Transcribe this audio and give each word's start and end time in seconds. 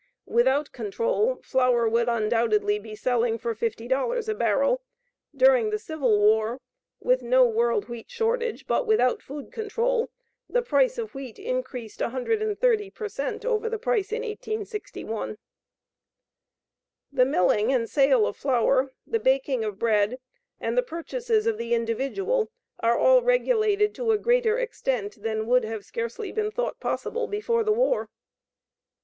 Without 0.25 0.71
control, 0.71 1.41
flour 1.43 1.87
would 1.87 2.09
undoubtedly 2.09 2.79
be 2.79 2.95
selling 2.95 3.37
for 3.37 3.53
$50 3.53 4.27
a 4.27 4.33
barrel. 4.33 4.81
During 5.35 5.69
the 5.69 5.77
Civil 5.77 6.17
War, 6.17 6.59
with 6.99 7.21
no 7.21 7.45
world 7.45 7.87
wheat 7.87 8.09
shortage, 8.09 8.65
but 8.65 8.87
without 8.87 9.21
food 9.21 9.51
control, 9.51 10.09
the 10.49 10.63
price 10.63 10.97
of 10.97 11.13
wheat 11.13 11.37
increased 11.37 12.01
130 12.01 12.89
per 12.89 13.07
cent 13.07 13.45
over 13.45 13.69
the 13.69 13.77
price 13.77 14.11
in 14.11 14.23
1861. 14.23 15.37
The 17.11 17.23
milling 17.23 17.71
and 17.71 17.87
sale 17.87 18.25
of 18.25 18.35
flour, 18.35 18.93
the 19.05 19.19
baking 19.19 19.63
of 19.63 19.77
bread, 19.77 20.17
and 20.59 20.75
the 20.75 20.81
purchases 20.81 21.45
of 21.45 21.59
the 21.59 21.75
individual 21.75 22.49
are 22.79 22.97
all 22.97 23.21
regulated 23.21 23.93
to 23.93 24.09
a 24.11 24.17
greater 24.17 24.57
extent 24.57 25.21
than 25.21 25.45
would 25.45 25.63
have 25.63 25.85
scarcely 25.85 26.31
been 26.31 26.49
thought 26.49 26.79
possible 26.79 27.27
before 27.27 27.63
the 27.63 27.71
war. 27.71 28.09